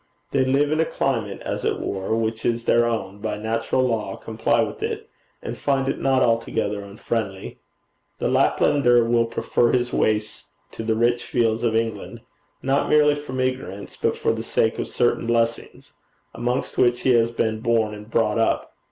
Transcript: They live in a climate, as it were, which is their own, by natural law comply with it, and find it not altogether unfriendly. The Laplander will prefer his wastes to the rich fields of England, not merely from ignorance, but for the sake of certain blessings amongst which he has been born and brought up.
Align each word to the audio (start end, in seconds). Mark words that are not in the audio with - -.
They 0.31 0.43
live 0.43 0.71
in 0.71 0.79
a 0.79 0.85
climate, 0.85 1.43
as 1.45 1.63
it 1.63 1.79
were, 1.79 2.15
which 2.15 2.43
is 2.43 2.65
their 2.65 2.87
own, 2.87 3.19
by 3.19 3.37
natural 3.37 3.83
law 3.83 4.15
comply 4.15 4.61
with 4.61 4.81
it, 4.81 5.07
and 5.43 5.55
find 5.55 5.87
it 5.87 5.99
not 6.01 6.23
altogether 6.23 6.81
unfriendly. 6.81 7.59
The 8.17 8.27
Laplander 8.27 9.07
will 9.07 9.25
prefer 9.27 9.71
his 9.71 9.93
wastes 9.93 10.45
to 10.71 10.81
the 10.81 10.95
rich 10.95 11.23
fields 11.25 11.61
of 11.61 11.75
England, 11.75 12.21
not 12.63 12.89
merely 12.89 13.13
from 13.13 13.39
ignorance, 13.39 13.95
but 13.95 14.17
for 14.17 14.31
the 14.31 14.41
sake 14.41 14.79
of 14.79 14.87
certain 14.87 15.27
blessings 15.27 15.93
amongst 16.33 16.79
which 16.79 17.01
he 17.01 17.11
has 17.11 17.29
been 17.29 17.59
born 17.59 17.93
and 17.93 18.09
brought 18.09 18.39
up. 18.39 18.73